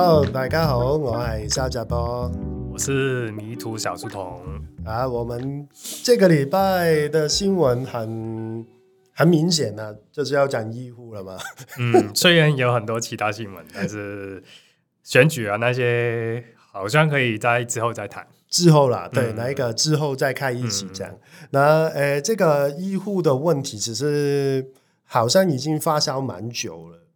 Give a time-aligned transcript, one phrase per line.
[0.00, 2.30] Hello，大家好，我系沙泽波，
[2.72, 4.40] 我是迷途小书童
[4.84, 5.08] 啊。
[5.08, 5.66] 我们
[6.04, 8.64] 这个礼拜的新闻很
[9.12, 11.36] 很明显呢、啊，就是要讲医护了嘛。
[11.80, 14.40] 嗯，虽然有很多其他新闻，但是
[15.02, 18.24] 选举啊那些好像可以在之后再谈。
[18.48, 21.10] 之后啦，对，那、嗯、一个之后再开一起讲。
[21.10, 21.18] 嗯、
[21.50, 24.64] 那呃，这个医护的问题，其实
[25.02, 27.07] 好像已经发酵蛮久了。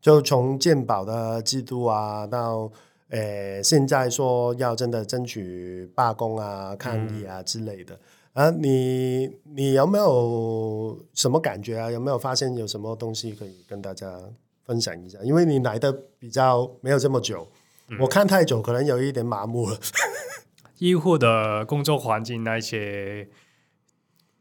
[0.00, 2.70] 就从鉴宝的制度啊，到
[3.10, 7.98] 诶现在说要真的争取罢工啊、抗议啊之类的、
[8.34, 11.90] 嗯、啊，你你有没有什么感觉啊？
[11.90, 14.18] 有没有发现有什么东西可以跟大家
[14.64, 15.18] 分享一下？
[15.22, 17.46] 因为你来的比较没有这么久，
[17.88, 19.78] 嗯、我看太久可能有一点麻木了。
[20.78, 23.28] 医护的工作环境那些，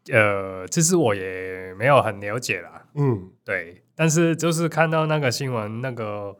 [0.10, 2.86] 呃，其实我也没有很了解啦。
[2.94, 3.84] 嗯，对。
[3.96, 6.38] 但是就是看到那个新闻，那个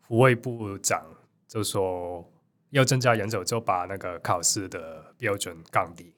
[0.00, 1.04] 福卫部长
[1.48, 2.24] 就说
[2.70, 6.14] 要增加人手，就把那个考试的标准降低。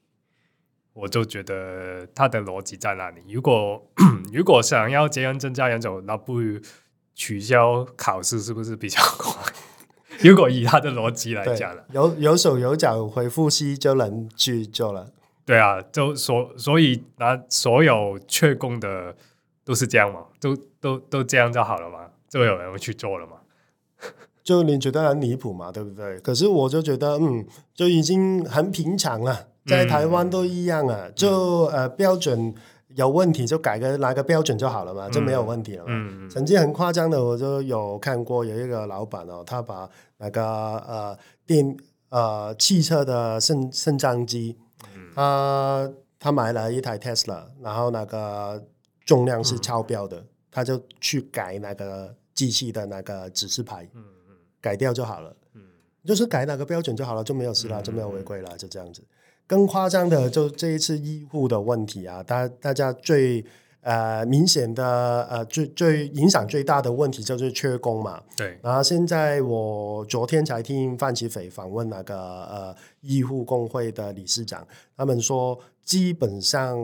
[0.93, 3.23] 我就觉得他的逻辑在哪里？
[3.33, 3.83] 如果
[4.33, 6.61] 如果想要这样增加人手，那不如
[7.15, 9.53] 取消考试，是不是比较快？
[10.21, 15.11] 如果以他的逻辑来讲了，有有手有脚回复息就能去做了。
[15.45, 19.17] 对啊，就所所以那所有缺工的。
[19.65, 20.25] 都是这样嘛？
[20.41, 22.07] 都都都这样就好了嘛？
[22.29, 23.33] 就有人会去做了嘛？
[24.45, 26.19] 就你觉得很离谱嘛，对不对？
[26.21, 31.05] 可是我就觉得，嗯，就已经很平常了，在台湾都一样啊。
[31.07, 32.55] 嗯、就呃标准
[32.89, 35.91] 有问题，就改个哪个标准就好了嘛，就没有问题了嘛。
[35.91, 41.75] 嗯、曾经很夸张的，我就有看过有一个老板哦，他把那个呃电
[42.11, 44.59] 呃汽车的肾肾脏机，
[45.15, 48.63] 他他买了一台 Tesla，然后那个。
[49.05, 55.63] 重量是超标的，嗯、他就去改那个机器的那个指示牌，嗯嗯、改掉就好了，嗯、
[56.05, 59.03] 就是改哪个标准就好了，就没有事了，嗯、就没有违规了，就这样子。
[59.47, 63.45] 更夸张的，就这一次医护的问题啊，大大家最
[63.83, 68.23] 呃明显的呃最最影响最大的问题就是缺工嘛。
[68.37, 68.59] 对。
[68.63, 74.67] 然后现在我昨天才听范琪斐访问那个呃医护工会的理事长，
[74.97, 76.79] 他们说基本上。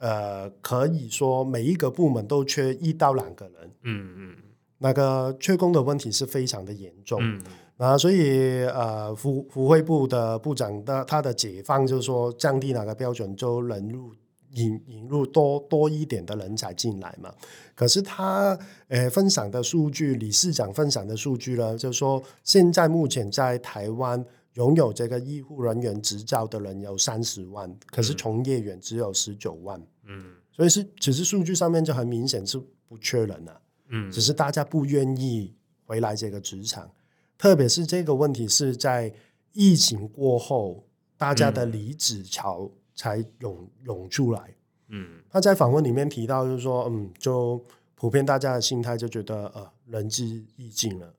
[0.00, 4.36] 呃，可以说每一个部门都缺一到两个人，嗯嗯，
[4.78, 7.38] 那个缺工的问题是非常的严重，嗯，
[7.76, 14.14] 啊，所以呃，福福卫部的部长的他的解放就是说降低哪个标准，就能入
[14.54, 17.30] 引引入多多一点的人才进来嘛。
[17.74, 18.58] 可是他
[18.88, 24.24] 呃分享的数据，理事长分享的数据呢，就是说现在目前在台湾。
[24.54, 29.80] 拥有这个医护人员执照的人有三十万，可是从业员只有十九万。
[30.06, 33.60] 嗯，所以是只是数据上面就很明显是不缺人了。
[33.90, 36.90] 嗯，只是大家不愿意回来这个职场，
[37.38, 39.12] 特别是这个问题是在
[39.52, 40.84] 疫情过后，
[41.16, 44.54] 大家的离职潮才涌涌出来。
[44.88, 50.24] 嗯，他在访问里面提到，就是说，嗯，就普遍大家的心态就觉得，呃，仁至
[50.56, 51.14] 义尽了，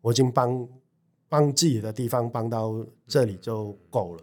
[0.00, 0.68] 我已经帮。
[1.34, 2.72] 帮自己的地方帮到
[3.08, 4.22] 这里就够了。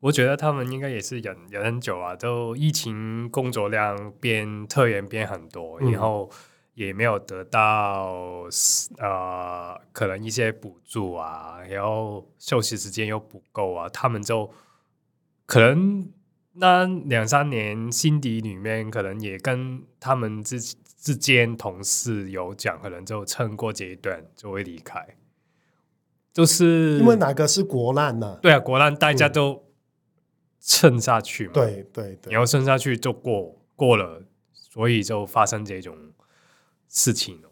[0.00, 6.30] 我觉得他们应该也是忍忍很久啊，都疫情工作量变特员变很多，然后
[6.72, 8.46] 也没有得到
[8.96, 14.50] 呃可能一些补助啊，然后休息时间又不够啊，他们就
[15.44, 16.10] 可能
[16.54, 20.58] 那两三年心底里面可能也跟他们之
[20.98, 25.06] 之间同事有讲，可能就撑过这一段就会离开。
[26.36, 28.38] 就是因为哪个是国难呢？
[28.42, 29.64] 对啊，国难大家都
[30.60, 31.54] 撑下去嘛。
[31.54, 35.96] 对对对，你要撑下去就过过了，所以就发生这种
[36.90, 37.48] 事情了。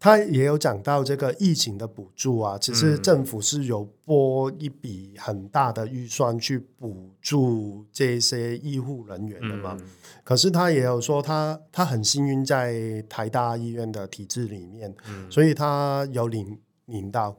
[0.00, 9.76] 他也有讲到这个疫情的补助啊，其实政府是有拨一笔很大的预算去补助这些医护人员的嘛。
[9.78, 9.86] 嗯、
[10.24, 17.36] 可是他也有说他，他他很幸运在台大医院的体制里面，嗯、所以他有领领到。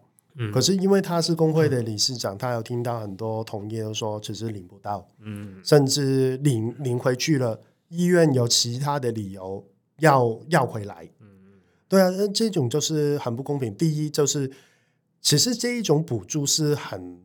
[0.52, 7.60] 可是因为他是工会的理事长，嗯、他有听到很多同业都说其实领不到，嗯，甚至领领回去了，
[7.90, 9.64] 医院有其他的理由
[10.00, 11.28] 要要回来，嗯，
[11.88, 13.76] 对啊，那这种就是很不公平。
[13.76, 14.52] 第一就是，
[15.22, 17.22] 其实这一种补助是很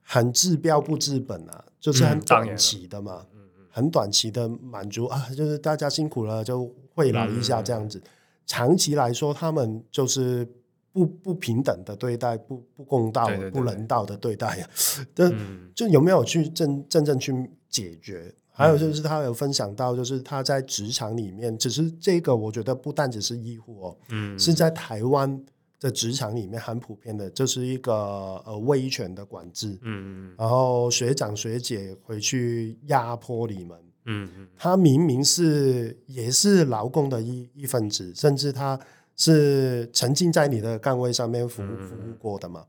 [0.00, 8.02] 很治标不治本啊，就是很短期的嘛，嗯，很短期的满足啊，就是大家辛苦了就慰劳一下这样子，嗯、
[8.46, 10.46] 长期来说他们就是。
[10.92, 14.68] 不不平等的对待，不不公道、对对对不人道的对待呀，
[15.74, 17.32] 就、有没有去真真正去
[17.68, 18.34] 解决？
[18.52, 25.42] 还有就是他有分享到，就是他在职场里面，只是这个我觉得不单只是医护哦，嗯，是在台湾
[25.78, 27.94] 的职场里面很普遍的，就是一个
[28.44, 38.78] 呃威权的管制，嗯嗯，然后学长学姐回去压迫你们，嗯嗯，他明明是也是劳工的一一份子，甚至他
[39.16, 42.66] 是曾经在你的岗位上面服务服务过的嘛，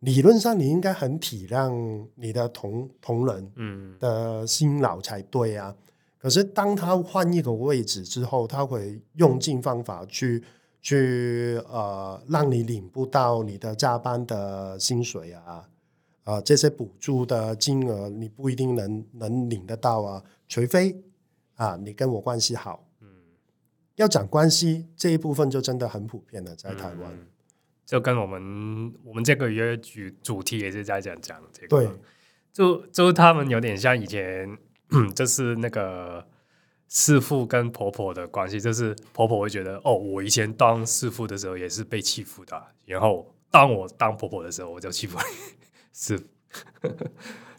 [0.00, 3.96] 理论上你应该很体谅你的同同仁，嗯。
[3.98, 5.74] 的辛劳才对啊，
[6.18, 10.42] 可是当他换一个位置之后，他会用尽方法去。
[10.86, 15.66] 去呃，让你领不到你的加班的薪水啊，啊、
[16.24, 20.94] 呃，这些补助的金额你不一定能能领得到啊，除非
[21.54, 22.83] 啊，你跟我关系好，嗯，
[23.96, 27.26] 要讲关系这一部分就真的很普遍了，在台湾，嗯，
[27.86, 31.88] 就跟我们我们这个月主主题也是在讲讲这个，对，
[32.52, 34.58] 就就他们有点像以前，
[35.14, 36.26] 就是那个。
[36.86, 45.18] 师傅跟婆婆的关系，就是婆婆会觉得，哦，我以前当师傅的时候也是被欺负的，然后当我当婆婆的时候，我就欺负
[45.92, 46.24] 师傅，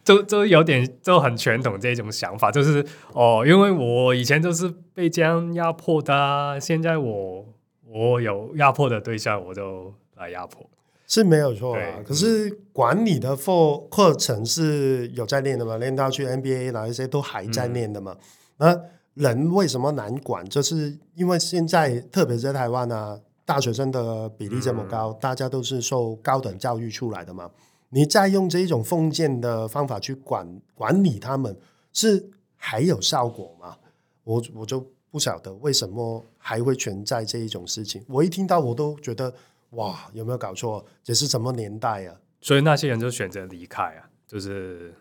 [0.05, 7.45] 就就有点就很传统这种想法，就是哦，因为我以前就是被这样压迫的，现在我
[7.85, 10.65] 我有压迫的对象，我就来压迫，
[11.07, 11.81] 是没有错啊。
[12.05, 15.75] 可是管理的课课程是有在练的嘛？
[15.77, 18.15] 练到去 NBA 哪一些都还在练的嘛？
[18.57, 18.81] 那、嗯。
[19.15, 20.43] 人为什么难管？
[20.49, 27.49] 就是因为现在，特别在台湾啊，大学生的比例这么高，嗯、大家都是受高等教育出来的嘛。
[27.95, 31.57] 你再用这一种封建的方法去管管理他们，
[31.93, 33.77] 是还有效果吗？
[34.25, 38.03] 我我就不晓得为什么还会存在这一种事情。
[38.09, 39.33] 我一听到我都觉得，
[39.69, 40.85] 哇，有没有搞错？
[41.05, 42.19] 这是什么年代啊？
[42.41, 44.93] 所以那些人就选择离开啊，就是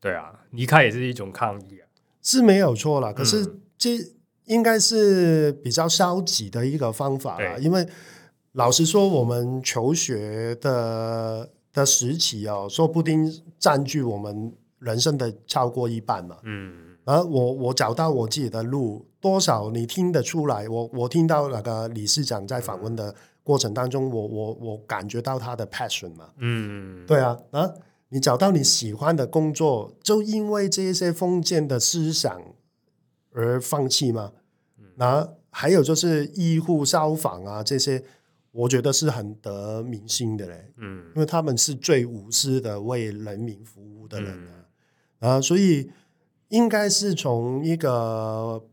[0.00, 1.86] 对啊，离开也是一种抗议啊。
[2.20, 3.46] 是没有错了，可是
[3.78, 3.90] 这
[4.46, 7.56] 应该是比较消极的一个方法啦。
[7.58, 7.86] 因为
[8.52, 16.38] 老实说，我们求学的的时期哦，说不定占据我们人生的超过一半嘛。
[16.44, 20.66] 嗯，而我我找到我自己的路，多少你听得出来？
[20.66, 26.30] 我我听到那个理事长在访问的过程当中，我我我感觉到他的 passion 嘛。
[26.38, 27.70] 嗯，对啊，啊。
[28.10, 32.40] 你找到你喜欢的工作，就因为这些封建的思想
[33.32, 34.30] 而放弃吗？
[34.94, 38.04] 那还有就是医护、消防啊这些，
[38.54, 40.72] 我觉得是很得民心的嘞。
[40.78, 45.90] 嗯，因为他们是最无私的为人民服务的人啊，啊，所以
[46.48, 48.64] 应该是从一个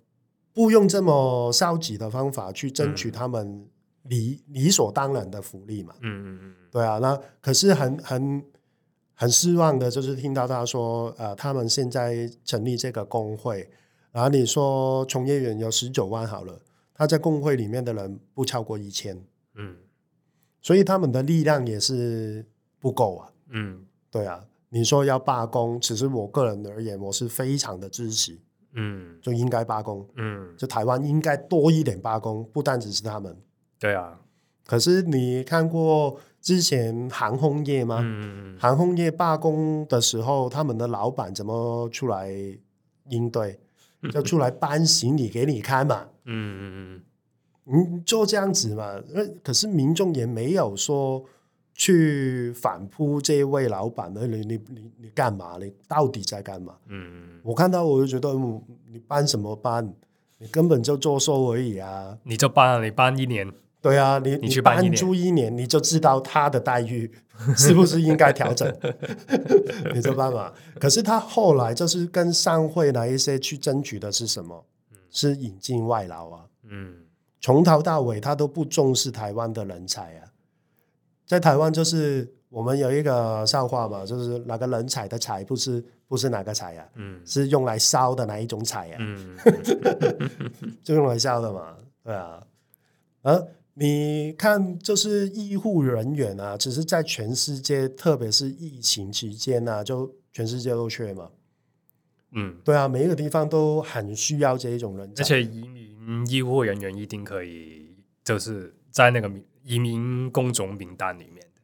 [0.54, 3.68] 不用这么消极的方法去争取他们
[4.04, 5.96] 理理所当然的福利嘛。
[6.02, 8.44] 嗯嗯嗯，对啊，那可是很很。
[9.14, 13.70] 很失望的，就是听到他说，呃，他们现在成立这个工会，
[14.12, 16.60] 然后你说从业员有十九万好了，
[16.96, 19.16] 他在工会里面的人不超过一千，
[19.56, 19.76] 嗯，
[20.62, 22.46] 所以他们的力量也是
[22.80, 28.40] 不够啊，嗯，对啊，你说要罢工，其实我个人而言，我是非常的支持，
[28.74, 33.36] 嗯，就应该罢工，嗯，就台湾应该多一点罢工，不单只是他们，
[33.80, 34.20] 对啊，
[34.66, 36.20] 可是你看过。
[36.42, 38.00] 之前航空业吗？
[38.02, 42.32] 嗯、航空业罢工的时候，他们的老板怎么出来
[43.10, 43.60] 应对？
[44.12, 46.08] 就出来搬行李给你看嘛。
[46.26, 47.04] 嗯嗯嗯，
[47.64, 49.02] 你就这样子嘛。
[49.10, 51.24] 那可是民众也没有说
[51.74, 55.58] 去反扑这位老板的，你你你你干嘛？
[55.60, 56.76] 你到底在干嘛？
[56.88, 58.34] 嗯，我看到我就觉得，
[58.92, 59.94] 你搬什么搬？
[60.38, 62.18] 你根本就作秀而已啊！
[62.24, 63.48] 你就搬了，你搬一年。
[63.80, 67.12] 对啊，你你搬租一年，你就知道他的待遇
[67.56, 68.72] 是不是应该调整，
[69.94, 70.52] 你就办嘛。
[70.80, 74.66] 可是他后来就是跟商会那一些去争取的是什么？
[75.12, 76.46] 是引进外劳啊。
[76.70, 76.96] 嗯，
[77.42, 80.32] 从头到尾他都不重视台湾的人才啊。
[81.26, 86.88] 在台湾就是我们有一个笑话嘛，就是哪个人才的才不是不是哪个才啊？
[86.96, 88.98] 嗯，是用来烧的哪一种才啊？
[89.00, 89.38] 嗯，
[90.84, 91.76] 就用来烧的嘛。
[92.04, 92.42] 对啊，
[93.24, 93.42] 啊。
[93.74, 101.30] 你看，就是医护人员啊，只是在全世界，特别是疫情期间啊，就全世界都缺嘛。
[102.34, 105.10] 嗯，对啊，每一个地方都很需要这一种人。
[105.18, 105.62] 而且移
[106.06, 109.32] 民医护人员一定可以，就是在那个
[109.64, 111.62] 移民工种名单里面的。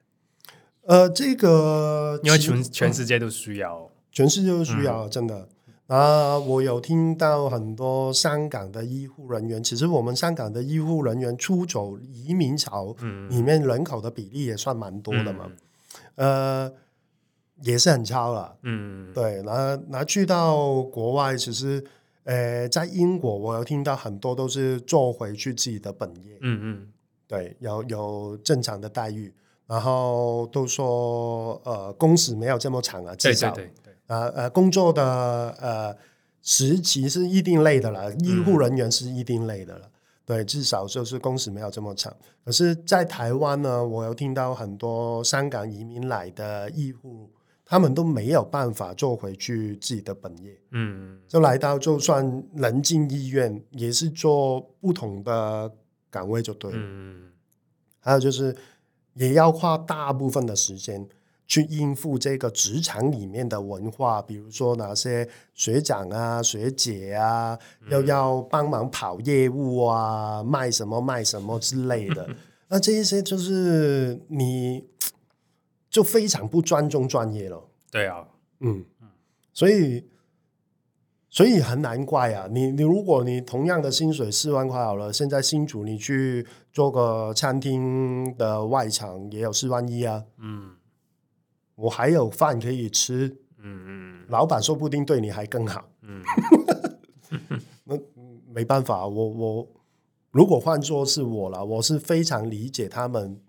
[0.84, 5.50] 呃，这个因为全全世界都需要，全世界都需要，嗯、真的。
[5.88, 12.94] 啊，我有听到很多香港的医护人员，其实我们香港的医护人员出走移民潮，
[13.30, 15.50] 里面人口的比例也算蛮多的嘛，
[16.16, 16.74] 嗯、呃，
[17.64, 21.82] 也是很超了，嗯，对，拿拿去到国外，其实，
[22.28, 26.88] 呃，在英国，我有听到很多都是做回去自己的本业，嗯嗯，
[27.26, 29.34] 对，有有正常的待遇，
[29.66, 35.96] 然后都说呃工时没有这么长啊，至少对对呃呃工作的呃
[36.42, 39.92] 时期是一定累的了，医护人员是一定累的了，嗯、
[40.26, 42.14] 对，至少就是工时没有这么长。
[42.44, 47.30] 可是，在台湾呢，我有听到很多香港移民来的医护。
[47.70, 55.70] 他们都没有办法做回去自己的本业，嗯，就来到就算能进医院，也是做不同的
[56.10, 57.30] 岗位就对了，嗯，
[58.00, 58.56] 还有就是
[59.16, 61.06] 也要花大部分的时间
[61.46, 67.60] 去应付这个职场里面的文化，比如说哪些学长啊、学姐啊，
[67.92, 72.30] 又要帮忙跑业务啊，卖什么卖什么之类的，
[72.70, 74.86] 那这一些就是你。
[75.90, 77.70] 就非常不尊重专业了。
[77.90, 78.28] 对啊，
[78.60, 78.84] 嗯，
[79.54, 80.06] 所以
[81.30, 82.48] 所以很难怪啊。
[82.52, 90.26] 你你如果你同样的薪水四万块好了，现在新主你去做个餐厅的外场也有四万一啊。
[90.38, 90.76] 嗯，
[91.76, 93.38] 我还有饭可以吃。
[93.60, 95.90] 嗯嗯，老板说不定对你还更好。
[96.02, 96.22] 嗯，
[97.86, 97.98] 那
[98.54, 99.68] 没办法，我我
[100.32, 103.40] 如果换做是我了，我是非常理解他们。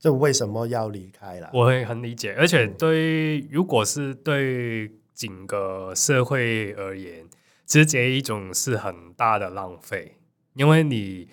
[0.00, 1.50] 这为什么要离开了？
[1.52, 7.28] 我会很理解，而且对，如果是对整个社会而言，
[7.66, 10.16] 直接一种是很大的浪费，
[10.54, 11.28] 因为你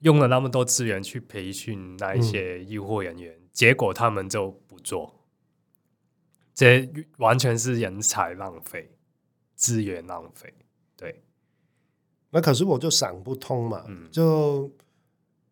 [0.00, 5.20] 用了那么多资源去培训那一些医护人员，嗯、结果他们就不做，
[6.52, 8.96] 这完全是人才浪费、
[9.54, 10.52] 资源浪费。
[10.96, 11.22] 对，
[12.30, 14.72] 那可是我就想不通嘛，嗯、就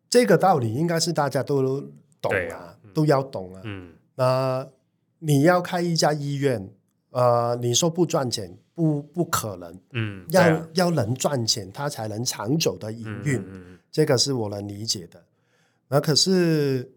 [0.09, 1.93] 这个道理应该是大家都。
[2.29, 3.61] 懂啊，嗯、都要懂啊。
[3.63, 4.67] 嗯，那
[5.19, 6.69] 你要开一家医院，
[7.11, 9.79] 呃，你说不赚钱，不不可能。
[9.93, 13.43] 嗯，要、啊、要能赚钱，它才能长久的营运。
[13.91, 15.23] 这个是我能理解的。
[15.87, 16.91] 那可是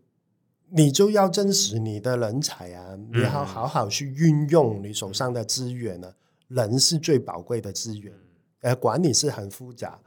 [0.70, 6.14] 你就要珍惜你的人才啊，你要好好去运用你手上的资源呢、啊。
[6.48, 8.12] 人是最宝贵的资源，
[8.62, 9.98] 呃，管理是很复杂，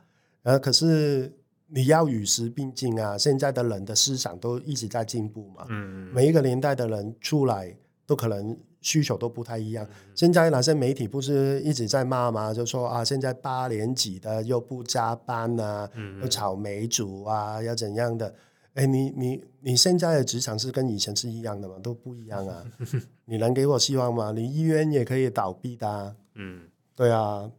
[0.44, 1.32] 呃，可是。
[1.74, 3.18] 你要与时并进啊！
[3.18, 5.66] 现在的人的思想都一直在进步嘛。
[5.70, 7.74] 嗯，每一个年代的人出来
[8.06, 9.86] 都可能需求都不太一样。
[9.86, 12.54] 嗯、现在哪些媒体不是一直在骂吗？
[12.54, 18.36] 就说啊，现在八年级的又不加班啊，嗯、又草莓族啊，要怎样的？
[18.74, 21.76] 哎，你你你现在的职场是跟以前是一样的吗？
[21.82, 22.66] 都不一样啊！
[23.24, 24.34] 你能给我希望吗？
[24.36, 26.14] 你医院也可以倒闭的、啊。
[26.36, 26.64] 嗯，
[26.98, 27.50] 对啊。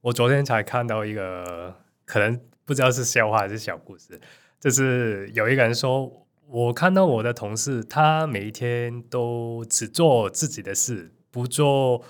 [0.00, 1.74] 我昨天才看到一个
[2.06, 2.40] 可能。
[2.70, 4.20] 不知道是笑话还是小故事，
[4.60, 12.00] 就是有一个人说，我看到我的同事，他每一天都只做自己的事，不做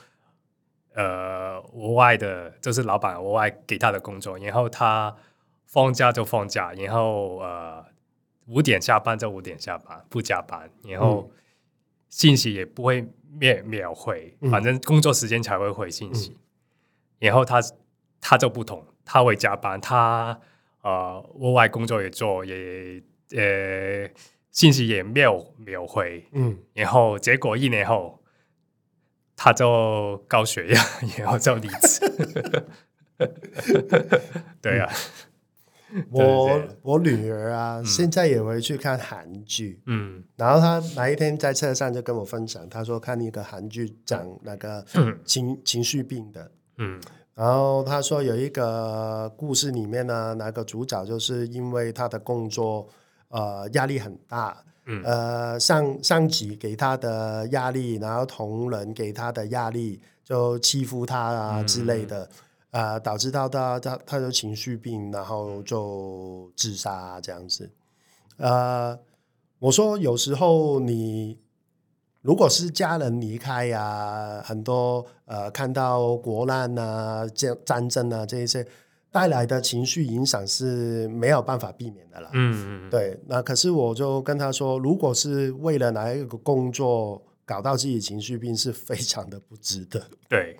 [0.92, 4.36] 呃额外的，就是老板额外给他的工作。
[4.36, 5.16] 然后他
[5.64, 7.82] 放假就放假，然后呃
[8.46, 10.70] 五点下班就五点下班，不加班。
[10.84, 11.30] 然后
[12.10, 16.32] 信息也不会秒秒回，反正工作时间才会回信息。
[16.32, 16.38] 嗯、
[17.20, 17.62] 然后他
[18.20, 20.38] 他就不同，他会加班，他。
[20.82, 23.02] 呃，额外工作也做，也
[23.36, 24.10] 呃，
[24.50, 28.18] 信息也没有没有回，嗯，然后结果一年后，
[29.36, 30.82] 他就高血压，
[31.20, 32.00] 然后就离职。
[34.62, 34.90] 对啊，
[36.10, 44.82] 我我女儿啊，嗯、现在也会去看韩剧，嗯，然后她哪一天在车上就跟我分享，她说看一个韩剧讲那个
[45.26, 46.98] 情、嗯、情绪病的，嗯。
[47.34, 52.86] 然后他说有一个故事里面呢，那个主角就是因为他的工作
[53.28, 62.28] 呃压力很大，嗯、呃上上级给他的压力，然后同仁给他的压力，就欺负他啊之类的，
[62.72, 67.70] 嗯、呃导致到他他他就情绪病，然后就自杀、啊、这样子。
[68.36, 68.98] 呃，
[69.60, 71.38] 我说有时候你。
[72.22, 78.66] 如果是家人离开呀、啊，很多呃看到国难啊、战战争啊这一些
[79.12, 82.30] 带来的情绪影响是没有办法避免的啦。
[82.32, 83.16] 嗯嗯，对。
[83.26, 90.02] 那可是我就跟他说，如果是为了哪一个工作搞到自己情绪病，是非常的不值得。
[90.28, 90.56] 对，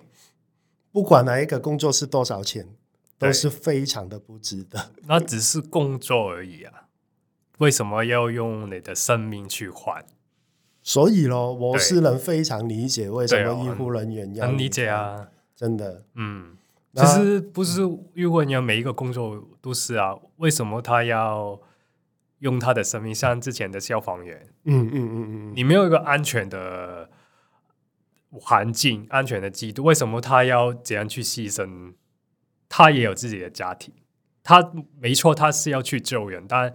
[0.91, 2.65] 不管哪一个工作是多少钱，
[3.19, 4.91] 都是非常的不值得。
[5.05, 6.87] 那只是工作而已啊，
[7.57, 10.05] 为什么要用你的生命去换？
[10.91, 16.57] 所以咯，我是能非常理解为什么医护人员要、哦、能理解啊，真的，嗯，
[16.93, 17.79] 其实不是
[18.13, 21.57] 医护人员每一个工作都是啊，为什么他要
[22.39, 23.15] 用他的生命？
[23.15, 27.09] 像之前的消防员，嗯嗯嗯嗯，你没有一个安全的
[28.31, 31.93] 环境、安全的制度，为什么他要怎样去牺牲？
[32.67, 33.93] 他也有自己的家庭，
[34.43, 36.73] 他没错，他是要去救人，但。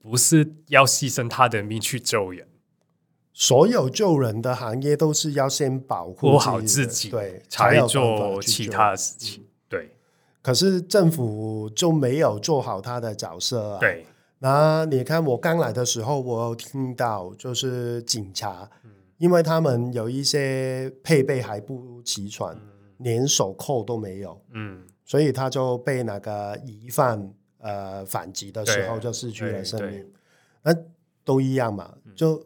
[0.00, 2.46] 不是要牺牲他的命去救人。
[3.36, 9.44] 所有救人的行业都是要先保护好自己，对，才做其他的事情。
[9.68, 9.90] 对，
[10.40, 13.80] 可是政府就没有做好他的角色啊。
[13.80, 14.06] 对，
[14.38, 18.70] 那你看我刚来的时候，我有听到就是警察，
[19.18, 22.46] 因为他们有一些配备还不齐全，
[22.98, 30.06] 连手铐都没有，嗯，所以他就被那个疑犯呃反击的时候就失去了生命。
[30.62, 30.72] 那
[31.24, 32.40] 都一样嘛，就。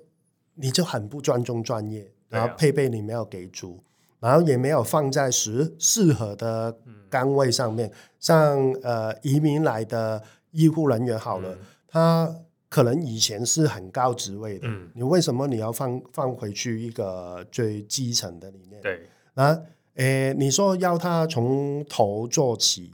[0.60, 3.80] 你就很不尊重专业，然后配备你没有给足，
[4.18, 6.76] 啊、然后也没有放在适适合的
[7.08, 7.88] 岗位上面。
[7.88, 12.34] 嗯、像呃移民来的医护人员好了，嗯、他
[12.68, 18.82] 可能以前是很高职位的，嗯、你为什么你要放放回去一个最基层的里面？
[18.82, 19.62] 对，那
[19.94, 22.92] 诶，你说要他从头做起，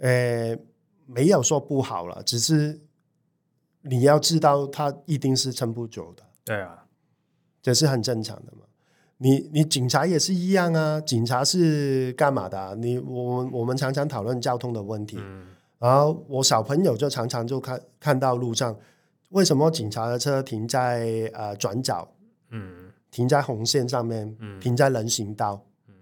[0.00, 0.58] 诶，
[1.06, 2.80] 没有说不好了，只是
[3.82, 6.22] 你要知道他一定是撑不久的。
[6.44, 6.83] 对啊。
[7.64, 8.66] 这是很正常的嘛，
[9.16, 12.74] 你你警察也是一样啊，警察是干嘛的啊？
[12.74, 15.46] 你我们我们常常讨论交通的问题，嗯、
[15.78, 18.78] 然后我小朋友就常常就看看到路上，
[19.30, 22.06] 为什么警察的车停在呃转角，
[22.50, 25.94] 嗯，停在红线上面，嗯、停在人行道，嗯、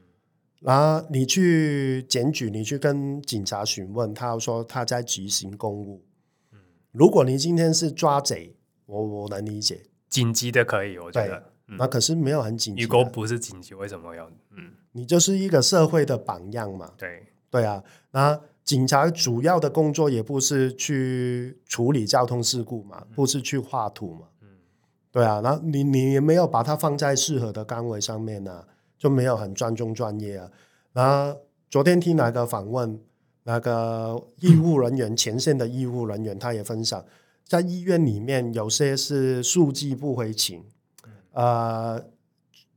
[0.63, 6.03] 然后你去检举，你去跟警察询问，他说他在执行公务，
[6.51, 6.59] 嗯、
[6.91, 11.52] 如果你今天是抓贼，我我能理解，紧急的可以，我觉得。
[11.67, 12.83] 那可是没有很紧急。
[12.83, 14.29] 如果不是紧急，为什么要？
[14.57, 16.93] 嗯，你就是一个社会的榜样嘛。
[16.99, 24.27] 对对啊，那警察主要的工作也不是去处理交通事故嘛，不是去画图嘛。
[24.43, 24.49] 嗯，
[25.11, 28.65] 对啊，那你你也没有把它放在适合的岗位上面呢，
[28.99, 30.51] 就没有很尊重专业啊。
[30.93, 31.37] 那
[31.71, 33.01] 昨天听那个访问，
[33.45, 37.03] 那个医务人员，前线的医务人员，他也分享，
[37.47, 40.63] 在医院里面有些是数据不回勤。
[41.33, 42.03] 呃，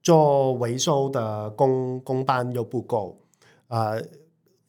[0.01, 3.17] 做维修的工工班又不够，
[3.67, 4.01] 呃，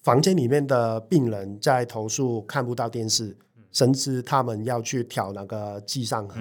[0.02, 3.36] 房间里面的病人在投诉看不到电视，
[3.72, 6.40] 甚至他们要去调那个机上盒，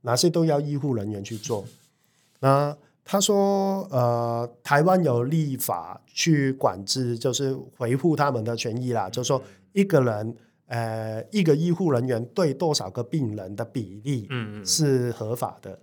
[0.00, 1.64] 哪些都要医护人员去做。
[2.40, 9.40] 那他说，呃，台湾有立法去管制，就是维护他们的权益啦，就是说
[9.72, 14.28] 一个人，呃，一个医护人员对多少个病人的比例，
[14.64, 15.78] 是合法的。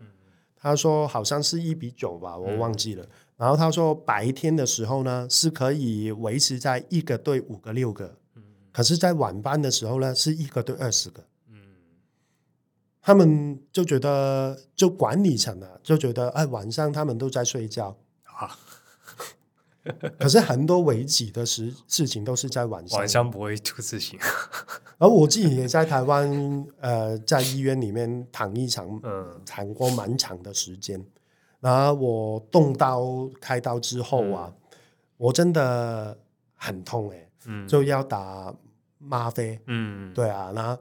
[0.64, 3.04] 他说好像是一比九吧，我忘记了。
[3.04, 11.22] 嗯、然后他说白天的时候呢，是可以维持在一个对五个六个，嗯、可是，在晚班的时候呢，是一个对二十个。
[11.50, 11.58] 嗯、
[13.02, 18.58] 他们就觉得，就管理层啊，就觉得，哎，晚上他们都在睡觉啊。
[20.20, 24.20] 可是很多危急的事事情都是在晚上，晚上不会出事情。
[24.98, 31.04] 而我自己也在台湾，呃，在医院里面躺一场，嗯，躺过蛮长的时间。
[31.60, 34.78] 然后我动刀开刀之后啊，嗯、
[35.18, 36.18] 我真的
[36.56, 38.54] 很痛哎、欸，嗯，就要打
[39.00, 40.78] 吗啡，嗯，对啊，然后。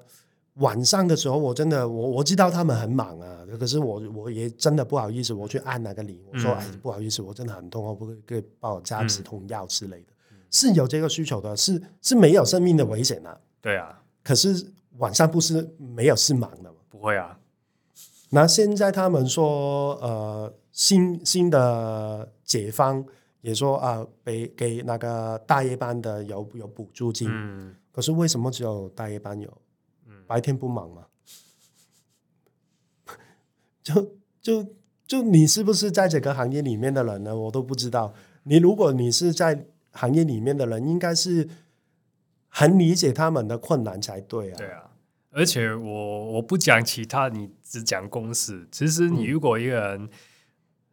[0.56, 13.38] 晚上的时候，我真的我我知道他们很忙啊，可是我我也真的不好意思，我去按那个铃，我说、嗯、哎不好意思，我真的很痛，我不可以可以帮我加止痛药之类的，嗯、是有这个需求的，是是没有生命的危险啊。
[13.62, 14.66] 对啊，可是
[14.98, 16.76] 晚上不是没有事忙的吗？
[16.90, 17.38] 不会啊。
[18.28, 23.02] 那现在他们说呃新新的解方
[23.40, 29.50] 也说啊给给那个大夜班的有有补助金，嗯、可是为什么只有大夜班有？
[30.32, 31.08] 白天不忙吗？
[33.84, 34.74] 就就
[35.06, 37.36] 就你是不是在这个行业里面的人呢？
[37.36, 38.14] 我都不知道。
[38.44, 41.46] 你如果你是在行业里面的人，应该是
[42.48, 44.56] 很理解他们的困难才对啊。
[44.56, 44.90] 对啊，
[45.32, 48.66] 而且我我不讲其他，你只讲公司。
[48.72, 50.10] 其实你如果一个人，嗯、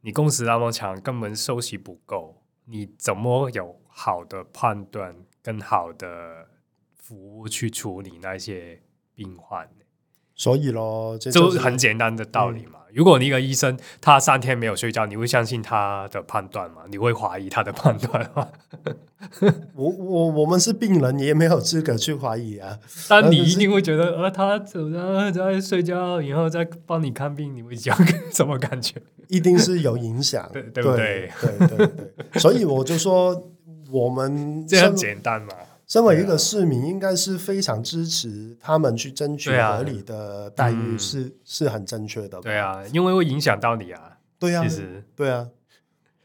[0.01, 6.49] 你公司那么强，根本休息不够，你怎么有好的判断跟好的
[6.93, 8.81] 服务去处理那些？
[9.19, 9.67] 病患，
[10.35, 12.79] 所以咯，这，就是很简单的道理嘛。
[12.87, 16.83] 嗯、如果你一个医生他三天没有睡觉，你会相信他的判断吗？
[16.89, 18.47] 你会怀疑他的判断吗？
[19.75, 22.79] 我我我们是病人，也没有资格去怀疑啊。
[23.09, 27.93] 但你一定会觉得，呃，他走在在睡觉，然后再帮你看病，你会讲
[28.31, 28.95] 什么感觉？
[29.27, 31.29] 一定是有影响，对对不对？
[31.41, 32.39] 对对对，对。
[32.39, 33.49] 所以我就说，
[33.91, 35.53] 我们 这样简单嘛。
[35.89, 42.39] 身为一个市民，应该是非常支持他们去争取合理的待遇，是、是很正确的。
[42.39, 44.17] 对啊，因为会影响到你啊。
[44.37, 45.49] 对啊，其实对啊。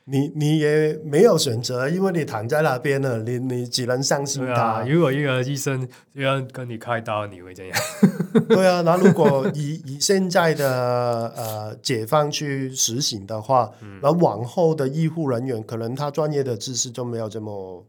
[0.06, 4.62] 你你也没有选择，因为你躺在那边了，你你只能相信他。
[4.62, 7.74] 啊、如果一个医生要跟你开刀，你会怎样？
[8.46, 13.72] 对啊，那如果以以现在的呃解放去实行的话，
[14.02, 17.82] 那、嗯、往后的医护人员可能他专业的知识就没有这么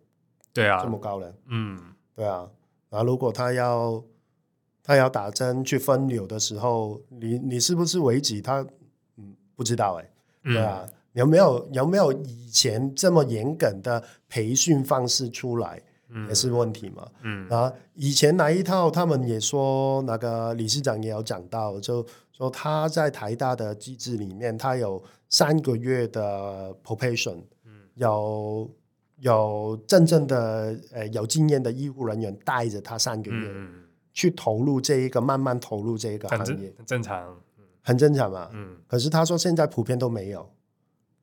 [0.56, 1.32] 对啊这么高了。
[1.50, 1.80] 嗯，
[2.16, 2.50] 对啊。
[2.90, 4.04] 那如果他要
[4.82, 8.42] 他要打针去分流的时候，你你是不是危急？
[8.42, 8.66] 他
[9.18, 10.04] 嗯不知道哎、
[10.44, 10.82] 欸，对啊。
[10.84, 15.82] 嗯有没有有没有以前这么严谨的培训方式出来，
[16.28, 17.08] 也是问题嘛？
[17.22, 28.70] 嗯，啊，以前那一套，他们也说，那个理事长也有讲到，就说他在台大的机制里面，他有三个月的 probation，嗯，有
[29.18, 33.54] 有真正的呃有经验的医护人员带着他三个月，
[34.14, 37.38] 去投入这一个慢慢投入这一个行业，很正常，
[37.82, 38.50] 很正常嘛。
[38.54, 40.50] 嗯，可是他说现在普遍都没有。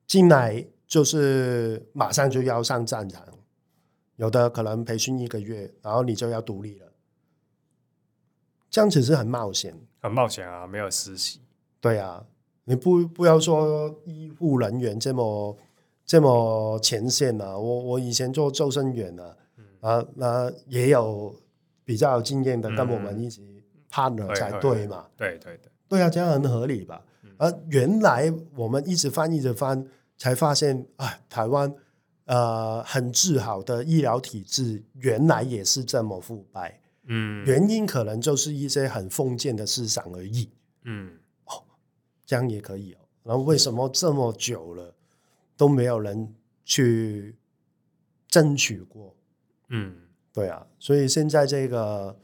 [0.07, 3.25] 进来就是马上就要上战场，
[4.17, 6.93] 有的可能培训一个月，然后你就要独立了，
[8.69, 10.67] 这样子是很冒险，很冒险啊！
[10.67, 11.41] 没有实习，
[11.81, 12.27] 对啊，
[12.65, 15.57] 你不不要说医护人员这么
[16.05, 21.35] 这么前线啊，我我以前做救生员啊，嗯、啊那也有
[21.85, 27.05] 比较有经验的，跟我们一起 partner 才对嘛，对对对，对啊，这样很合理吧？
[27.39, 29.87] 而、啊、原来我们一直翻一直翻。
[30.19, 31.75] 才发现啊，台湾
[32.27, 36.81] 呃很自豪的医疗体制，原来也是这么腐败。
[37.07, 40.49] 嗯，原因可能就是一些很封建的思想而已。
[40.85, 41.11] 嗯，
[41.47, 41.65] 哦，
[42.25, 42.99] 这样也可以哦。
[43.25, 44.95] 然后为什么这么久了
[45.57, 46.35] 都没有人
[46.65, 47.37] 去
[48.29, 49.17] 争取过？
[49.69, 49.97] 嗯，
[50.33, 52.19] 对啊，所以现在这个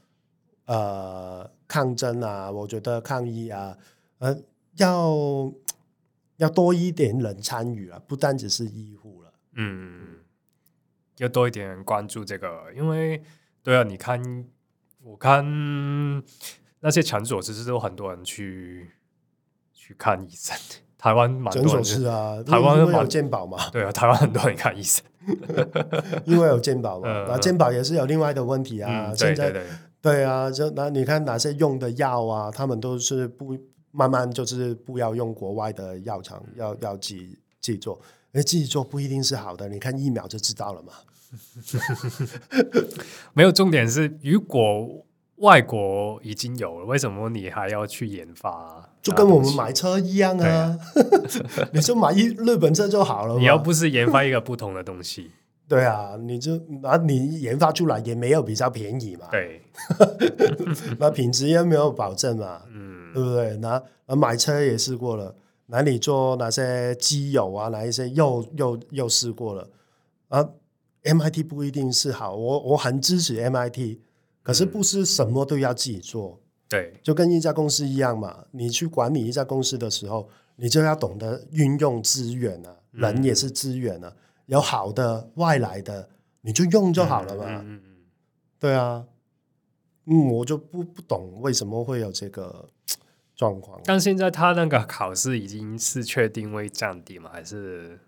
[0.67, 3.77] 呃抗争啊，我觉得抗议啊，
[4.19, 4.39] 呃
[4.77, 5.53] 要。
[6.39, 9.33] 要多一点人参与啊，不单只是医护了。
[9.55, 10.19] 嗯，
[11.17, 13.21] 要多一点人关注这个，因为
[13.61, 14.47] 对啊，你看，
[15.03, 15.45] 我看
[16.79, 18.89] 那些场所其实都有很多人去
[19.73, 20.57] 去看医生。
[20.99, 23.71] 台湾蛮多人是啊，台湾有健保嘛？
[23.71, 25.03] 对啊，台湾很多人看医生，
[26.27, 27.09] 因为有健保嘛。
[27.29, 29.07] 那、嗯、健保也是有另外的问题啊。
[29.09, 33.57] 嗯、现在对，对，对，对啊，就那你看哪些用的药啊，他们都是不。
[33.91, 37.99] 慢慢就是不要用国外的药厂，要要自己自己做，
[38.33, 39.67] 而自己做不一定是好的。
[39.67, 40.93] 你看疫苗就知道了嘛。
[43.33, 45.05] 没有重点是，如果
[45.37, 48.87] 外国已经有了，为什么你还要去研发？
[49.09, 50.79] 就跟我们买车一样啊，
[51.73, 53.39] 你就买一日本车就好了。
[53.39, 55.31] 你要不是研发一个不同的东西，
[55.69, 59.27] 对啊，你就啊你研发出来也没有比较便宜嘛。
[59.31, 59.63] 对，
[60.99, 62.63] 那品质也没有保证嘛。
[62.73, 62.99] 嗯。
[63.15, 63.57] 对不对？
[63.57, 63.83] 那
[64.15, 65.35] 买车也试过了，
[65.67, 67.69] 那你做哪些机油啊？
[67.69, 69.69] 哪一些又又又试过了
[70.29, 70.47] 啊
[71.03, 73.99] ？MIT 不一定是好，我我很支持 MIT，
[74.43, 76.39] 可是不是什么都要自己做。
[76.69, 78.45] 对，就跟一家公司一样嘛。
[78.51, 84.13] 你去管理一家公司的时候，你就要懂得运用资源啊，人也是资源啊。
[84.47, 86.09] 有好的外来的，
[86.43, 87.45] 你就用就好了嘛。
[87.49, 87.97] 嗯嗯嗯。
[88.59, 89.07] 对啊。
[90.05, 92.69] 嗯，我就不不懂为什么会有这个
[93.37, 93.81] 状况。
[93.85, 97.31] 但现在他那个考试已经是确定会降低吗？
[97.33, 97.99] 还是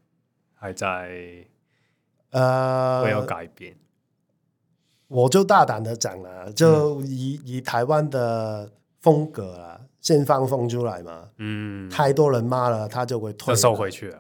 [0.54, 1.46] 还在
[2.30, 3.76] 呃会有改变？
[5.10, 8.70] 我就大胆的讲了，就以、嗯、以台湾的
[9.00, 11.24] 风格啊，先放风出来嘛。
[11.38, 14.18] 嗯，太多人骂了，他就会退收回去了。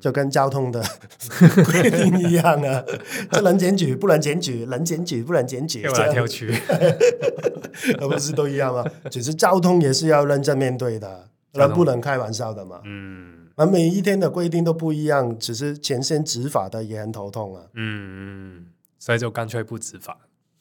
[0.00, 0.80] 就跟交通的
[1.66, 2.84] 规定一样啊，
[3.32, 6.54] 这能检举不能检举，能检举不能检举，跳来跳去，
[7.98, 8.84] 而不是都一样吗？
[9.10, 12.80] 只是交通也是要认真面对的，那不能开玩笑的嘛。
[12.84, 17.62] 嗯，而每一天的规定都不一样，只是前线执法的也很头痛啊。
[17.74, 18.66] 嗯，
[19.00, 20.16] 所以就干脆不执法。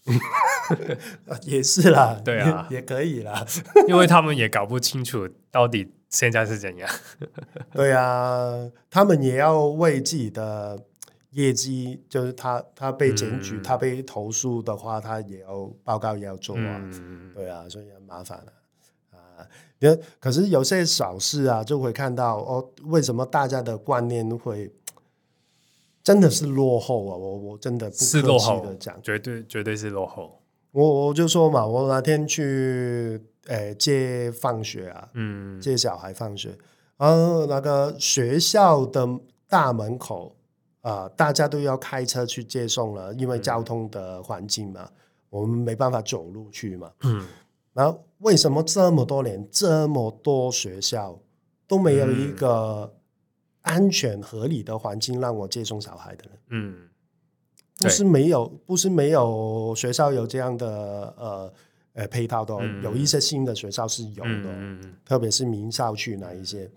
[1.43, 3.45] 也是啦，对啊，也可以啦，
[3.87, 5.93] 因为他们也搞不清楚到底。
[6.09, 6.89] 现在是怎样？
[7.75, 10.79] 对啊，他们也要为自己的
[11.31, 16.79] 业绩，就是他他被检举、嗯、他被投诉的话，他也要报告也要做啊。
[16.81, 19.43] 嗯、对啊，所以很麻烦了啊。
[20.17, 24.71] 可是有些小事啊，就会看到哦，为什么大家的观念会
[26.07, 27.17] 真的是落后啊？
[27.17, 30.41] 我我真的不客气的讲，绝对绝对是落后。
[30.71, 33.21] 我我就说嘛，我那天去。
[33.49, 36.49] 诶，接放学啊，嗯，接小孩放学，
[36.97, 39.07] 然后那个学校的
[39.47, 40.35] 大门口
[40.81, 44.91] 啊、呃，大家都要开车去接送了，因为交通的环境嘛，嗯、
[45.29, 47.25] 我们没办法走路去嘛，嗯，
[47.71, 51.17] 然后为什么这么多年这么多学校
[51.65, 52.93] 都没有一个
[53.67, 56.39] 安全合理的环境让我接送小孩的人。
[56.49, 56.87] 嗯，
[57.79, 60.67] 不是没有，不是没有学校有这样的
[61.17, 61.53] 呃
[61.93, 66.69] 呃配套的，嗯，有一些新的学校是有的，嗯，特别是名校区那一些，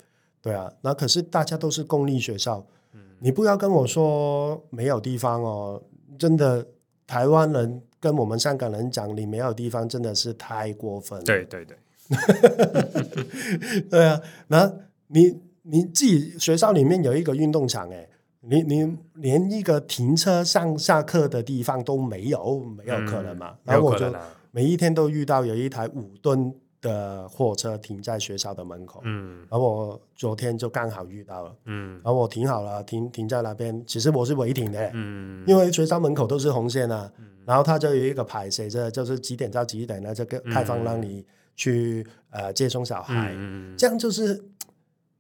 [0.43, 5.83] 对啊，那可是大家都是公立学校，嗯，你不要跟我说没有地方哦，
[6.19, 6.67] 真的，
[7.07, 11.25] 台湾人跟我们香港人讲你没有地方，真的是太过分了。
[11.25, 11.77] 对对对，
[13.89, 14.73] 对啊，那
[15.07, 15.41] 你。
[15.63, 18.09] 你自己学校里面有一个运动场，哎，
[18.41, 23.55] 你你连一个停车上下课的地方都没有，没有可能嘛？
[23.65, 24.11] 然后我就
[24.51, 37.13] 每一天都遇到有一台五吨的货车停在学校的门口，嗯，然后我昨天就刚好遇到了，嗯，然后我停好了，停停在那边，其实我是违停的，嗯，因为学校门口都是红线啊，
[37.45, 43.37] 然后他就有一个牌写着，就是几点到几点呢，这个开放让你去呃接送小孩，
[43.77, 44.43] 这样就是。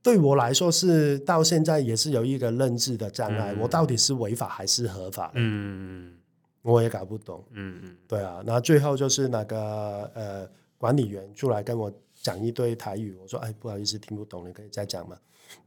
[0.02, 5.30] 对我来说是到现在也是有一个认知的障碍，嗯、我到底是违法还是合法？
[5.34, 6.16] 嗯，
[6.62, 7.44] 我也搞不懂。
[7.52, 15.16] 嗯嗯，对啊，那最后就是那个呃管理员出来跟我讲一堆台语，我说哎不好意思听不懂，你可以再讲吗？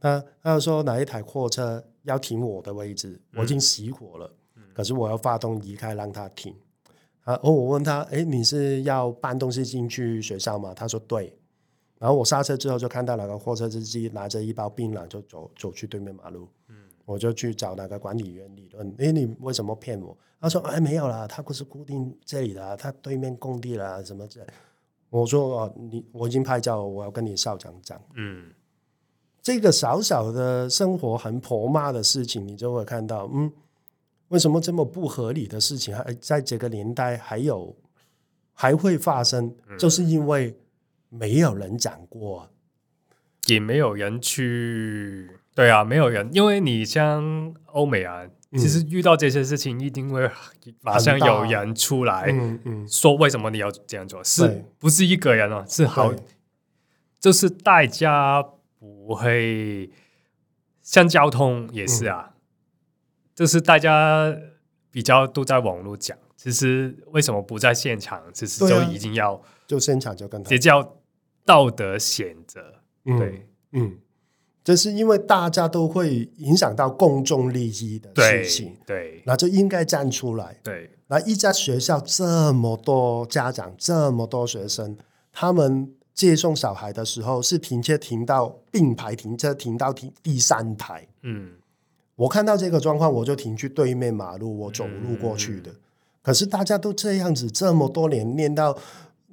[0.00, 6.52] 他他说哪一台货车要停我的位置，我已经熄火了，嗯、可是我要发动移开让他停。
[7.22, 10.74] 啊哦，我问他，哎你是要搬东西进去学校吗？
[10.74, 11.32] 他说对。
[12.04, 16.46] 然后我刹车之后，就看到那个货车司机拿着一包槟榔就走走去对面马路。
[16.68, 18.94] 嗯，我就去找那个管理员理论。
[18.98, 20.14] 哎，你为什么骗我？
[20.38, 24.46] 他说：哎，没有啦，他不是固定这里的，他对面工地了什么之类。
[25.08, 27.98] 我说：哦，你我已经拍照，我要跟你校长讲。
[28.16, 28.52] 嗯，
[29.40, 33.50] 这个小小的生活很婆妈的事情，你就会看到，嗯，
[34.28, 37.74] 为什么这么不合理的事情还在这个年代还有
[38.52, 39.50] 还会发生？
[39.78, 40.54] 就是因为。
[41.16, 42.50] 没有人讲过，
[43.46, 50.28] 也没有人去，对啊，没有人，因为你像欧美啊，嗯、其实遇到这些事情，一定会
[50.80, 55.64] 马上有人出来，嗯嗯，说为什么你要这样做，嗯、是不是一个人哦？
[55.68, 56.12] 是好，
[57.20, 58.42] 就是大家
[58.80, 59.88] 不会，
[60.82, 62.40] 像交通也是啊，嗯、
[63.36, 64.36] 就是大家
[64.90, 68.20] 比较都在网络讲，其实为什么不在现场？
[68.32, 70.96] 其实就已经要、啊、就现场就跟他比较。
[71.44, 72.60] 道德选择，
[73.04, 73.98] 对，嗯，
[74.62, 80.90] 这是因为大家都会影响到公众利益的事情，对，那就应该站出来，对。
[81.06, 84.96] 那一家学校这么多家长，这么多学生，
[85.30, 91.52] 他们接送小孩的时候是停车停到并排停车，停到第第三排，嗯，
[92.16, 95.70] 我看到这个状况，我就停去对面马路，我走路过去的。
[95.70, 95.76] 嗯，
[96.22, 98.74] 可是大家都这样子，这么多年念到。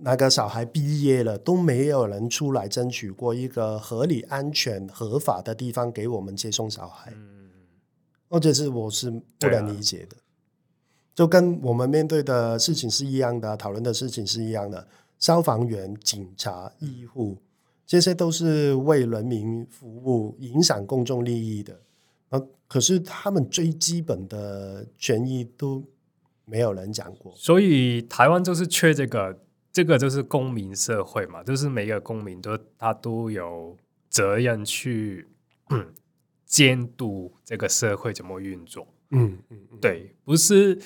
[0.04, 7.14] 那个小孩毕业了，都没有人出来争取过一个合理、安全、合法的地方给我们接送小孩。
[7.16, 7.52] 嗯，
[8.28, 10.26] 或者是我是不能理解的，啊、
[11.14, 14.88] 就跟我们面对的事情是一样的，讨论的事情是一样的。
[15.20, 17.38] 消防员、警察、医护，
[17.86, 21.80] 这些都是为人民服务、影响公众利益的。
[22.30, 25.84] 啊可是他们最基本的权益都
[26.46, 29.38] 没有人讲过，所以台湾就是缺这个。
[29.72, 33.78] 这个就是公民社会嘛，就是每个公民都他都有
[34.10, 35.28] 责任去
[36.46, 38.86] 监督这个社会怎么运作。
[39.12, 40.78] 嗯嗯，对，不是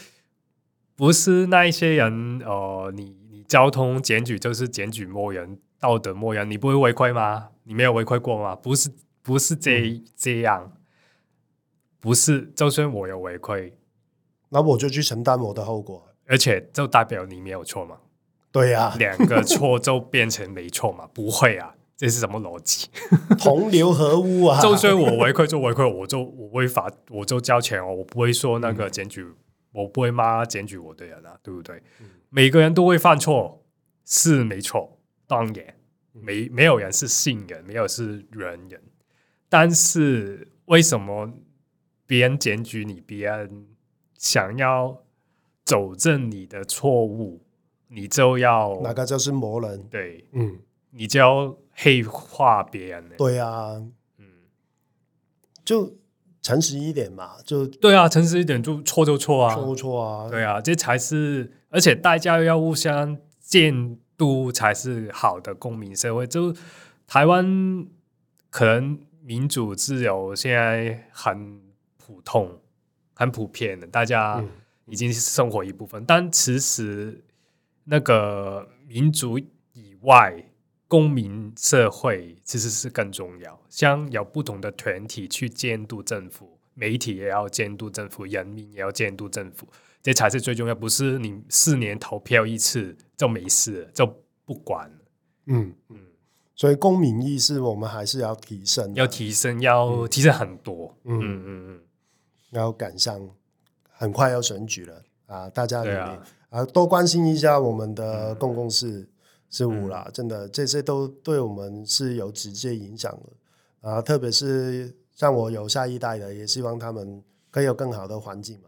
[0.95, 7.49] 不是那一些人哦、呃，你你交通检举就是检举某人，道德某人，你不会违规吗？
[7.63, 8.55] 你没有违规过吗？
[8.55, 8.91] 不是
[9.23, 10.71] 不是这、嗯、这样，
[11.99, 13.75] 不是，就算我有违规，
[14.49, 17.97] 那我就去承担我的后果，而且就代表你没有错吗？
[18.55, 21.05] 对呀、啊，两个错就变成没错嘛？
[21.13, 22.87] 不会啊，这是什么逻辑？
[23.37, 24.61] 同流合污啊！
[24.61, 29.35] 就算我违规就违规，我就我违法我就交钱哦，我不会说那个检举，嗯、
[29.73, 31.75] 我不会骂检举我的人啊，对不对？
[31.99, 33.61] 嗯、每个人都会犯错，
[34.05, 35.75] 是没错，当然
[36.13, 38.81] 没没有人是信人，没有是人人，
[39.49, 41.29] 但是为什么
[42.07, 43.67] 别人检举你，别人
[44.17, 45.03] 想要
[45.65, 47.41] 纠正你的错误？
[47.95, 49.81] 你就要哪个就是魔人？
[49.89, 50.59] 对，嗯，
[50.91, 53.09] 你就要黑化别人。
[53.17, 53.81] 对啊，
[54.17, 54.25] 嗯，
[55.63, 55.95] 就
[56.41, 66.27] 诚实一点嘛，就对啊，诚实一点就错就错啊，错错啊，对啊，这才是，而且大家要互相监督才是好的公民社会。
[66.27, 66.53] 就
[67.07, 67.87] 台湾
[68.49, 71.61] 可能民主自由现在很
[71.95, 72.59] 普通、
[73.13, 74.43] 很普遍的，大家
[74.87, 77.21] 已经是生活一部分，嗯、但其实。
[77.85, 80.43] 那个民族以外，
[80.87, 89.67] 公民社会其实是更重要，像有不同的团体去监督政府，媒体也要监督政府，人民也要监督政府，
[90.01, 90.75] 这才是最重要。
[90.75, 94.05] 不是你四年投票一次就没事，就
[94.45, 94.91] 不管。
[95.45, 95.97] 嗯嗯，
[96.55, 100.95] 所以公民意识我们还是要提升，要提升，要提升很多。
[101.03, 101.81] 嗯嗯嗯，
[102.51, 103.29] 要赶上，
[103.89, 105.49] 很快要选举了啊！
[105.49, 108.89] 大家努力啊，啊，多关心一下我们的公共事。
[108.89, 109.07] 嗯
[109.47, 114.01] 事务啦，真的这些都对我们是有直接影响的啊！
[114.01, 118.63] 特别是像我有下一代的，也希望他们可以有更好的环境嘛。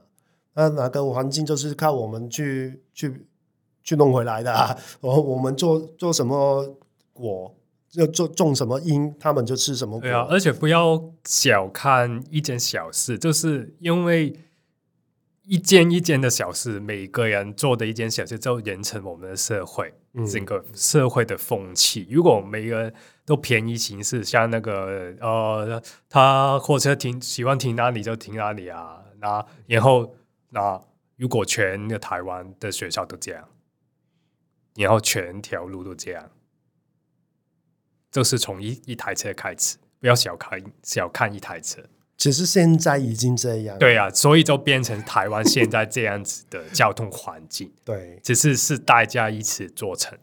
[0.53, 3.27] 那哪个环境就是靠我们去去
[3.83, 4.77] 去弄回来的啊！
[5.01, 6.77] 我我们做做什么
[7.11, 7.53] 果，
[7.93, 10.01] 要做种什么因，他们就吃什么果。
[10.01, 14.33] 对啊，而且不要小看一件小事，就是因为。
[15.47, 22.05] 一件一件的小事，每个人做的一件小事，就形成我们的社会，嗯、整个社会的风气。
[22.11, 22.93] 如果每个人
[23.25, 30.13] 都便宜行事，像那个呃，他货车停喜欢停哪里就停哪里啊，那然后
[30.49, 30.83] 那
[31.15, 33.47] 如果全个台湾的学校都这样，
[34.75, 36.29] 然后全条路都这样，
[38.11, 41.81] 就是从一一台车开始，不要小看小看一台车。
[42.17, 47.71] 其实现在已经这样，对啊，所以就变成台湾现在这样子的交通环境。
[47.85, 50.17] 对，只是是大家一起做成，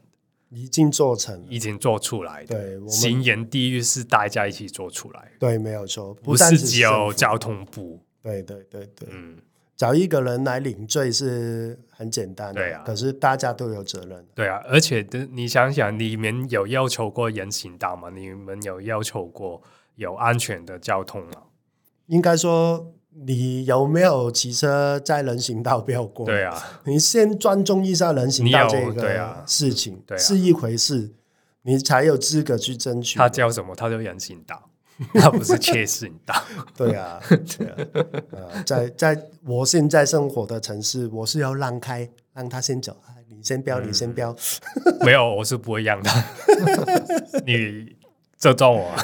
[0.50, 2.56] 已经做成，已经做出来的。
[2.56, 5.30] 对，行人地狱是大家一起做出来。
[5.38, 8.00] 对，没有错，不是只有交通部。
[8.20, 9.38] 对对对对，嗯，
[9.76, 14.26] 找一个人来领罪是很简单的，对啊，可是大家都有责任。
[14.34, 18.10] 对啊，而且你想想，你们有要求过人行道吗？
[18.10, 19.62] 你们有要求过
[19.94, 21.42] 有安全的交通吗？
[22.06, 22.92] 应该说，
[23.26, 26.26] 你有没有骑车在人行道飙过？
[26.26, 31.12] 对啊，你先尊重一下人行道这个事情，对啊，是一回事，
[31.62, 33.18] 你才有资格去争取。
[33.18, 33.74] 他叫什么？
[33.74, 34.68] 他叫人行道，
[35.14, 36.34] 他不是切行道。
[36.76, 37.76] 对啊，对啊，
[38.32, 42.96] 呃，在在我现在生活的城市，我是要让开，让他先走，
[43.28, 44.36] 你先飙，你先飙。
[44.84, 46.10] 嗯、没有，我是不会让的。
[47.46, 47.96] 你。
[48.44, 48.94] 这撞我，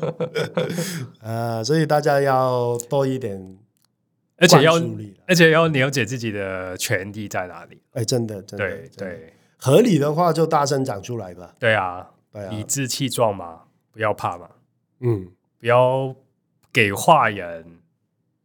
[1.20, 3.58] 呃，所以大家要多一点，
[4.38, 4.80] 而且要
[5.26, 7.82] 而且要了解自己的权利在哪里。
[7.92, 11.54] 哎，真的，真的，对对，合理的话就大声讲出来吧。
[11.58, 13.60] 对啊，对啊，理直气壮嘛，
[13.92, 14.48] 不要怕嘛，
[15.00, 16.16] 嗯，不要
[16.72, 17.78] 给坏人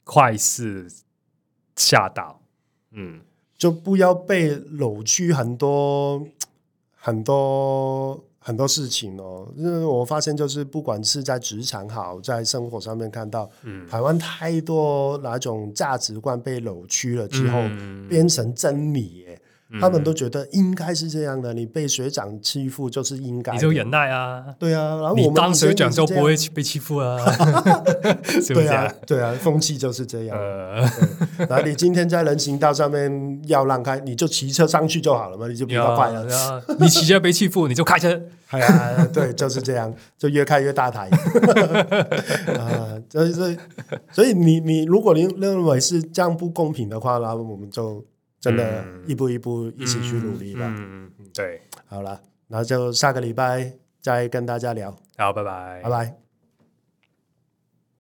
[0.05, 0.91] 坏事
[1.77, 2.41] 吓到，
[2.91, 3.21] 嗯，
[3.57, 6.27] 就不要被扭曲很多
[6.97, 8.21] 很多。
[8.47, 19.41] 很多事情哦，因为我发现就是不管是在职场好，在生活上面看到，嗯，台湾太多哪种价值观被扭曲了之后，嗯、变成真理耶。
[19.81, 24.45] 他们都觉得应该是这样的，你被学长欺负就是应该，你就忍耐啊。
[24.59, 27.17] 对啊，然后你当学长就不会被欺负 啊。
[28.47, 30.37] 对啊，对啊，风气就是这样。
[31.49, 36.63] 然后你今天在人行道上面要让开，你就骑车上去就好了嘛，你就比较快了。
[36.79, 38.21] 你骑车被欺负，你就开车。
[38.51, 41.09] 哎呀，对，就是这样，就越开越大台。
[42.59, 43.57] 啊，所以所以
[44.11, 48.05] 所以你你如果你认为是这样不公平的话，那我们就。
[48.45, 50.65] 真的，一步一步一起去努力吧。
[50.77, 54.95] 嗯，对，好了，那就下个礼拜再跟大家聊。
[55.17, 56.24] 好，拜拜，拜拜。